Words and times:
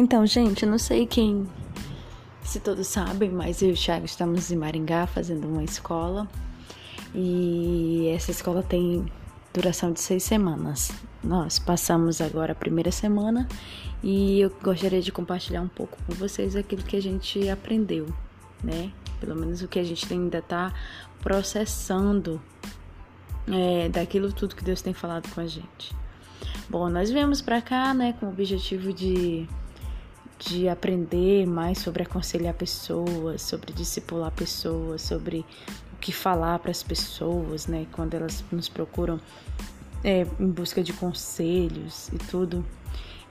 Então, 0.00 0.24
gente, 0.24 0.62
eu 0.62 0.70
não 0.70 0.78
sei 0.78 1.08
quem, 1.08 1.44
se 2.40 2.60
todos 2.60 2.86
sabem, 2.86 3.30
mas 3.30 3.60
eu 3.62 3.70
e 3.70 3.72
o 3.72 3.74
Thiago 3.74 4.06
estamos 4.06 4.48
em 4.52 4.56
Maringá 4.56 5.08
fazendo 5.08 5.48
uma 5.48 5.64
escola. 5.64 6.28
E 7.12 8.06
essa 8.14 8.30
escola 8.30 8.62
tem 8.62 9.10
duração 9.52 9.92
de 9.92 10.00
seis 10.00 10.22
semanas. 10.22 10.92
Nós 11.20 11.58
passamos 11.58 12.20
agora 12.20 12.52
a 12.52 12.54
primeira 12.54 12.92
semana 12.92 13.48
e 14.00 14.40
eu 14.40 14.52
gostaria 14.62 15.02
de 15.02 15.10
compartilhar 15.10 15.62
um 15.62 15.68
pouco 15.68 15.98
com 16.06 16.14
vocês 16.14 16.54
aquilo 16.54 16.84
que 16.84 16.94
a 16.94 17.02
gente 17.02 17.48
aprendeu, 17.48 18.06
né? 18.62 18.92
Pelo 19.18 19.34
menos 19.34 19.62
o 19.62 19.66
que 19.66 19.80
a 19.80 19.84
gente 19.84 20.06
ainda 20.12 20.38
está 20.38 20.72
processando 21.18 22.40
é, 23.52 23.88
daquilo 23.88 24.32
tudo 24.32 24.54
que 24.54 24.62
Deus 24.62 24.80
tem 24.80 24.94
falado 24.94 25.28
com 25.34 25.40
a 25.40 25.46
gente. 25.48 25.92
Bom, 26.70 26.88
nós 26.88 27.10
viemos 27.10 27.42
para 27.42 27.60
cá, 27.60 27.92
né, 27.92 28.14
com 28.20 28.26
o 28.26 28.28
objetivo 28.28 28.92
de, 28.92 29.48
de 30.38 30.68
aprender 30.68 31.46
mais 31.46 31.78
sobre 31.78 32.02
aconselhar 32.04 32.54
pessoas, 32.54 33.42
sobre 33.42 33.72
discipular 33.72 34.30
pessoas, 34.30 35.02
sobre 35.02 35.44
o 35.92 35.96
que 36.00 36.12
falar 36.12 36.58
para 36.60 36.70
as 36.70 36.82
pessoas, 36.82 37.66
né, 37.66 37.86
quando 37.92 38.14
elas 38.14 38.44
nos 38.52 38.68
procuram 38.68 39.20
é, 40.04 40.26
em 40.38 40.48
busca 40.48 40.82
de 40.82 40.92
conselhos 40.92 42.08
e 42.08 42.18
tudo. 42.18 42.64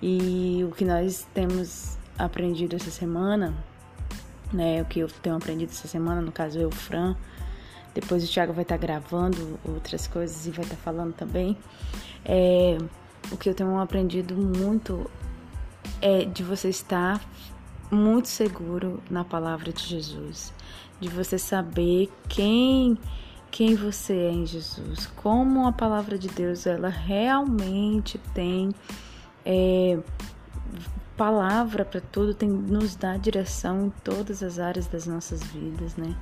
E 0.02 0.66
o 0.70 0.72
que 0.72 0.84
nós 0.84 1.26
temos 1.34 1.98
aprendido 2.18 2.76
essa 2.76 2.92
semana, 2.92 3.54
né, 4.52 4.82
o 4.82 4.86
que 4.86 5.00
eu 5.00 5.08
tenho 5.08 5.36
aprendido 5.36 5.70
essa 5.72 5.88
semana, 5.88 6.22
no 6.22 6.32
caso 6.32 6.60
eu, 6.60 6.70
Fran, 6.70 7.16
depois 7.94 8.24
o 8.24 8.32
Thiago 8.32 8.54
vai 8.54 8.64
estar 8.64 8.78
gravando 8.78 9.58
outras 9.66 10.08
coisas 10.08 10.46
e 10.46 10.52
vai 10.52 10.66
estar 10.66 10.76
falando 10.76 11.14
também, 11.14 11.58
é 12.26 12.78
o 13.32 13.38
que 13.38 13.50
eu 13.50 13.56
tenho 13.56 13.78
aprendido 13.80 14.36
muito 14.36 15.10
é 16.02 16.26
de 16.26 16.44
você 16.44 16.70
estar 16.70 17.22
muito 17.92 18.28
seguro 18.28 19.02
na 19.10 19.24
palavra 19.24 19.72
de 19.72 19.84
Jesus, 19.84 20.54
de 21.00 21.10
você 21.10 21.38
saber 21.38 22.12
quem 22.28 22.98
quem 23.50 23.76
você 23.76 24.14
é 24.14 24.32
em 24.32 24.46
Jesus, 24.46 25.08
como 25.16 25.68
a 25.68 25.72
palavra 25.72 26.18
de 26.18 26.28
Deus 26.28 26.68
ela 26.68 26.90
realmente 26.90 28.18
tem 28.34 28.70
é, 29.46 29.98
palavra 31.16 31.86
para 31.86 32.00
tudo, 32.00 32.34
tem 32.34 32.50
nos 32.50 32.96
dá 32.96 33.18
direção 33.18 33.88
em 33.88 33.90
todas 34.04 34.44
as 34.44 34.60
áreas 34.60 34.88
das 34.88 35.08
nossas 35.08 35.42
vidas, 35.44 35.96
né? 35.96 36.16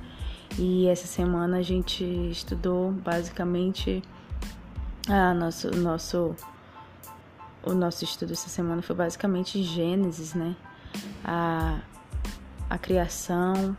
E 0.58 0.86
essa 0.86 1.06
semana 1.06 1.58
a 1.58 1.62
gente 1.62 2.04
estudou 2.30 2.92
basicamente 2.92 4.02
a 5.08 5.34
nosso 5.34 5.70
nosso 5.72 6.34
o 7.66 7.74
nosso 7.74 8.04
estudo 8.04 8.32
essa 8.32 8.48
semana 8.48 8.80
foi 8.80 8.94
basicamente 8.94 9.62
Gênesis, 9.62 10.34
né? 10.34 10.54
A, 11.24 11.80
a 12.70 12.78
criação, 12.78 13.76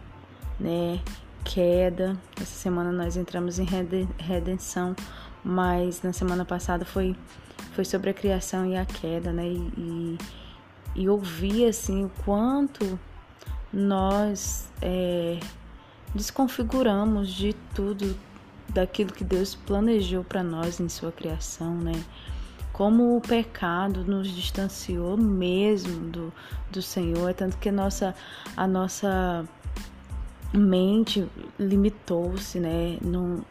né? 0.60 1.00
Queda. 1.46 2.18
Essa 2.36 2.60
semana 2.60 2.92
nós 2.92 3.16
entramos 3.16 3.58
em 3.58 3.66
redenção, 4.18 4.94
mas 5.44 6.02
na 6.02 6.12
semana 6.12 6.44
passada 6.44 6.84
foi, 6.84 7.16
foi 7.72 7.86
sobre 7.86 8.10
a 8.10 8.14
criação 8.14 8.66
e 8.66 8.76
a 8.76 8.86
queda, 8.86 9.32
né? 9.32 9.48
E, 9.48 9.72
e, 9.78 10.18
e 10.96 11.10
ouvir 11.10 11.66
assim 11.66 12.04
o 12.04 12.12
quanto 12.26 13.00
nós 13.72 14.70
é, 14.82 15.40
desconfiguramos 16.14 17.30
de 17.30 17.54
tudo 17.74 18.18
daquilo 18.68 19.14
que 19.14 19.24
Deus 19.24 19.56
planejou 19.56 20.26
para 20.26 20.44
nós 20.44 20.82
em 20.82 20.90
sua 20.90 21.12
criação, 21.12 21.74
né? 21.78 21.94
Como 22.78 23.18
o 23.18 23.22
pecado 23.22 24.04
nos 24.04 24.30
distanciou 24.30 25.18
mesmo 25.18 26.12
do, 26.12 26.34
do 26.72 26.80
Senhor, 26.80 27.28
é 27.28 27.34
tanto 27.34 27.58
que 27.58 27.70
a 27.70 27.72
nossa, 27.72 28.14
a 28.56 28.68
nossa 28.68 29.44
mente 30.54 31.28
limitou-se, 31.58 32.60
né? 32.60 33.00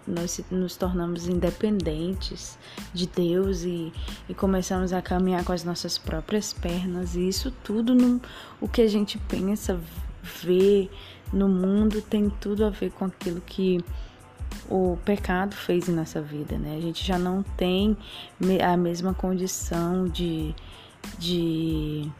Nós 0.06 0.40
nos 0.48 0.76
tornamos 0.76 1.26
independentes 1.26 2.56
de 2.94 3.08
Deus 3.08 3.64
e, 3.64 3.92
e 4.28 4.34
começamos 4.34 4.92
a 4.92 5.02
caminhar 5.02 5.44
com 5.44 5.52
as 5.52 5.64
nossas 5.64 5.98
próprias 5.98 6.52
pernas. 6.52 7.16
E 7.16 7.26
isso 7.26 7.50
tudo, 7.64 7.96
no, 7.96 8.20
o 8.60 8.68
que 8.68 8.80
a 8.80 8.88
gente 8.88 9.18
pensa, 9.18 9.76
vê 10.40 10.88
no 11.32 11.48
mundo, 11.48 12.00
tem 12.00 12.30
tudo 12.30 12.64
a 12.64 12.70
ver 12.70 12.92
com 12.92 13.06
aquilo 13.06 13.40
que 13.40 13.84
o 14.68 14.98
pecado 15.04 15.54
fez 15.54 15.88
em 15.88 15.92
nossa 15.92 16.20
vida, 16.20 16.58
né? 16.58 16.76
A 16.76 16.80
gente 16.80 17.04
já 17.04 17.18
não 17.18 17.42
tem 17.42 17.96
a 18.62 18.76
mesma 18.76 19.14
condição 19.14 20.08
de, 20.08 20.54
de, 21.18 22.10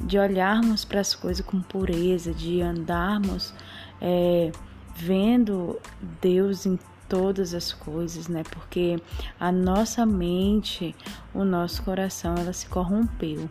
de 0.00 0.18
olharmos 0.18 0.84
para 0.84 1.00
as 1.00 1.14
coisas 1.14 1.44
com 1.44 1.60
pureza, 1.60 2.32
de 2.32 2.60
andarmos 2.60 3.54
é, 4.00 4.52
vendo 4.96 5.78
Deus 6.20 6.66
em 6.66 6.78
todas 7.08 7.54
as 7.54 7.72
coisas, 7.72 8.28
né? 8.28 8.42
Porque 8.50 9.00
a 9.38 9.50
nossa 9.50 10.04
mente, 10.04 10.94
o 11.32 11.44
nosso 11.44 11.82
coração, 11.82 12.34
ela 12.36 12.52
se 12.52 12.66
corrompeu. 12.66 13.48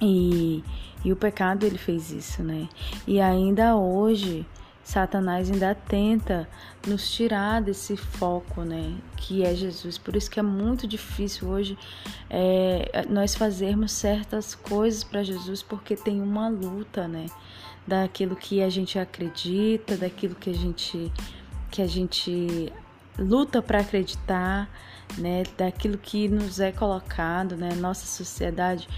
E, 0.00 0.62
e 1.04 1.12
o 1.12 1.16
pecado 1.16 1.64
ele 1.64 1.78
fez 1.78 2.10
isso, 2.10 2.42
né? 2.42 2.68
E 3.06 3.20
ainda 3.20 3.76
hoje 3.76 4.46
Satanás 4.88 5.50
ainda 5.50 5.74
tenta 5.74 6.48
nos 6.86 7.10
tirar 7.10 7.60
desse 7.60 7.94
foco, 7.94 8.62
né, 8.62 8.96
que 9.18 9.44
é 9.44 9.54
Jesus. 9.54 9.98
Por 9.98 10.16
isso 10.16 10.30
que 10.30 10.40
é 10.40 10.42
muito 10.42 10.86
difícil 10.86 11.46
hoje 11.46 11.76
é, 12.30 13.04
nós 13.06 13.34
fazermos 13.34 13.92
certas 13.92 14.54
coisas 14.54 15.04
para 15.04 15.22
Jesus, 15.22 15.62
porque 15.62 15.94
tem 15.94 16.22
uma 16.22 16.48
luta, 16.48 17.06
né, 17.06 17.26
daquilo 17.86 18.34
que 18.34 18.62
a 18.62 18.70
gente 18.70 18.98
acredita, 18.98 19.94
daquilo 19.94 20.34
que 20.34 20.48
a 20.48 20.54
gente 20.54 21.12
que 21.70 21.82
a 21.82 21.86
gente 21.86 22.72
luta 23.18 23.60
para 23.60 23.80
acreditar, 23.80 24.70
né, 25.18 25.42
daquilo 25.58 25.98
que 25.98 26.28
nos 26.28 26.60
é 26.60 26.72
colocado, 26.72 27.58
né, 27.58 27.74
nossa 27.74 28.06
sociedade 28.06 28.88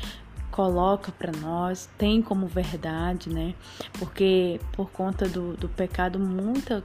coloca 0.61 1.11
para 1.11 1.33
nós, 1.33 1.89
tem 1.97 2.21
como 2.21 2.47
verdade, 2.47 3.31
né? 3.31 3.55
Porque 3.99 4.61
por 4.73 4.91
conta 4.91 5.27
do, 5.27 5.57
do 5.57 5.71
pecado, 5.71 6.19
muita, 6.19 6.85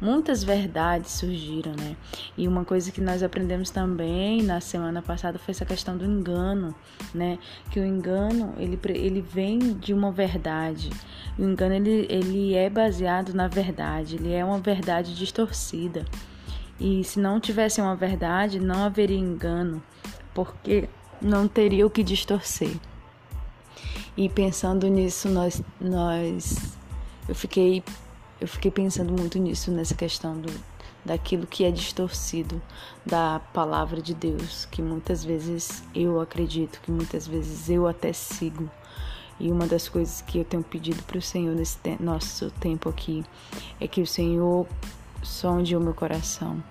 muitas 0.00 0.42
verdades 0.42 1.12
surgiram, 1.12 1.70
né? 1.78 1.94
E 2.36 2.48
uma 2.48 2.64
coisa 2.64 2.90
que 2.90 3.00
nós 3.00 3.22
aprendemos 3.22 3.70
também 3.70 4.42
na 4.42 4.60
semana 4.60 5.00
passada 5.00 5.38
foi 5.38 5.52
essa 5.52 5.64
questão 5.64 5.96
do 5.96 6.04
engano, 6.04 6.74
né? 7.14 7.38
Que 7.70 7.78
o 7.78 7.86
engano, 7.86 8.54
ele, 8.58 8.76
ele 8.86 9.20
vem 9.20 9.60
de 9.74 9.94
uma 9.94 10.10
verdade. 10.10 10.90
O 11.38 11.44
engano, 11.44 11.74
ele, 11.74 12.08
ele 12.10 12.54
é 12.56 12.68
baseado 12.68 13.32
na 13.32 13.46
verdade, 13.46 14.16
ele 14.16 14.32
é 14.32 14.44
uma 14.44 14.58
verdade 14.58 15.14
distorcida. 15.14 16.04
E 16.80 17.04
se 17.04 17.20
não 17.20 17.38
tivesse 17.38 17.80
uma 17.80 17.94
verdade, 17.94 18.58
não 18.58 18.82
haveria 18.82 19.16
engano, 19.16 19.80
porque 20.34 20.88
não 21.20 21.46
teria 21.46 21.86
o 21.86 21.90
que 21.90 22.02
distorcer. 22.02 22.76
E 24.16 24.28
pensando 24.28 24.86
nisso, 24.88 25.28
nós, 25.28 25.62
nós 25.80 26.76
eu 27.28 27.34
fiquei 27.34 27.82
eu 28.40 28.48
fiquei 28.48 28.70
pensando 28.72 29.12
muito 29.12 29.38
nisso 29.38 29.70
nessa 29.70 29.94
questão 29.94 30.40
do 30.40 30.52
daquilo 31.04 31.46
que 31.46 31.64
é 31.64 31.70
distorcido 31.70 32.60
da 33.04 33.40
palavra 33.52 34.00
de 34.00 34.14
Deus, 34.14 34.66
que 34.66 34.80
muitas 34.80 35.24
vezes 35.24 35.82
eu 35.94 36.20
acredito, 36.20 36.80
que 36.80 36.90
muitas 36.90 37.26
vezes 37.26 37.68
eu 37.68 37.86
até 37.86 38.12
sigo. 38.12 38.70
E 39.40 39.50
uma 39.50 39.66
das 39.66 39.88
coisas 39.88 40.22
que 40.22 40.38
eu 40.38 40.44
tenho 40.44 40.62
pedido 40.62 41.02
para 41.02 41.18
o 41.18 41.22
Senhor 41.22 41.54
nesse 41.54 41.78
te 41.78 41.96
nosso 42.00 42.50
tempo 42.52 42.88
aqui 42.88 43.24
é 43.80 43.88
que 43.88 44.00
o 44.00 44.06
Senhor 44.06 44.66
sonde 45.22 45.76
o 45.76 45.80
meu 45.80 45.94
coração. 45.94 46.62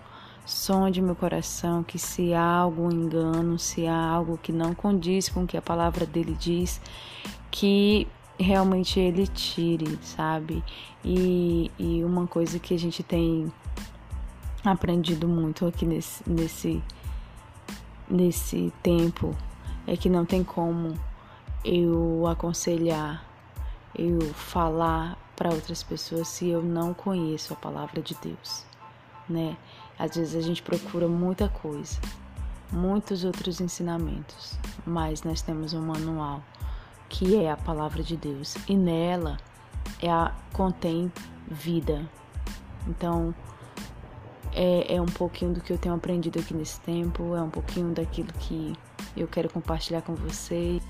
Sonde 0.46 1.02
meu 1.02 1.16
coração 1.16 1.84
que 1.84 2.00
se 2.00 2.34
há 2.34 2.44
algum 2.44 2.92
engano, 2.92 3.58
se 3.60 3.88
há 3.88 4.10
algo 4.10 4.38
que 4.38 4.52
não 4.52 4.74
condiz 4.74 5.30
com 5.30 5.44
o 5.44 5.48
que 5.48 5.56
a 5.56 5.62
palavra 5.62 6.06
dele 6.06 6.36
diz, 6.38 6.82
que 7.50 8.08
realmente 8.40 9.00
ele 9.00 9.28
tire, 9.28 10.00
sabe? 10.02 10.64
E, 11.04 11.72
e 11.78 12.04
uma 12.04 12.28
coisa 12.28 12.60
que 12.60 12.74
a 12.74 12.80
gente 12.80 13.04
tem 13.04 13.52
aprendido 14.64 15.28
muito 15.28 15.66
aqui 15.66 15.86
nesse, 15.86 16.28
nesse, 16.30 16.84
nesse 18.10 18.74
tempo 18.82 19.36
é 19.88 19.96
que 19.98 20.10
não 20.10 20.26
tem 20.26 20.44
como 20.44 20.98
eu 21.64 22.26
aconselhar, 22.28 23.24
eu 23.96 24.22
falar 24.34 25.18
para 25.36 25.50
outras 25.50 25.82
pessoas 25.84 26.28
se 26.28 26.48
eu 26.50 26.62
não 26.62 26.94
conheço 26.94 27.54
a 27.54 27.56
palavra 27.56 28.02
de 28.02 28.16
Deus, 28.16 28.66
né? 29.28 29.58
Às 30.02 30.16
vezes 30.16 30.36
a 30.36 30.42
gente 30.42 30.64
procura 30.64 31.08
muita 31.08 31.48
coisa, 31.48 32.00
muitos 32.72 33.24
outros 33.24 33.62
ensinamentos, 33.62 34.58
mas 34.84 35.22
nós 35.22 35.44
temos 35.44 35.76
um 35.76 35.82
manual 35.82 36.42
que 37.08 37.36
é 37.36 37.52
a 37.52 37.56
palavra 37.56 38.02
de 38.02 38.18
Deus, 38.18 38.56
e 38.68 38.76
nela 38.76 39.38
é 40.02 40.10
a, 40.10 40.34
contém 40.54 41.14
vida. 41.48 42.10
Então, 42.88 43.36
é, 44.54 44.96
é 44.96 45.00
um 45.00 45.06
pouquinho 45.06 45.54
do 45.54 45.62
que 45.62 45.72
eu 45.72 45.78
tenho 45.78 45.94
aprendido 45.94 46.40
aqui 46.40 46.56
nesse 46.56 46.80
tempo, 46.80 47.36
é 47.36 47.42
um 47.44 47.52
pouquinho 47.52 47.94
daquilo 47.94 48.34
que 48.40 48.74
eu 49.16 49.28
quero 49.28 49.50
compartilhar 49.50 50.02
com 50.02 50.16
vocês. 50.16 50.82